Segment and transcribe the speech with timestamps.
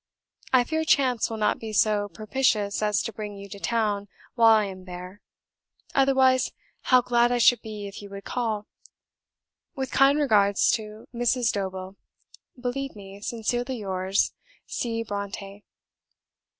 [0.51, 4.51] I fear chance will not be so propitious as to bring you to town while
[4.55, 5.21] I am there;
[5.93, 6.51] otherwise,
[6.85, 8.65] how glad I should be if you would call.
[9.75, 11.51] With kind regards to Mrs.
[11.51, 11.97] Dobell,
[12.59, 14.33] Believe me, sincerely yours,
[14.65, 15.03] C.
[15.03, 15.61] BRONTË."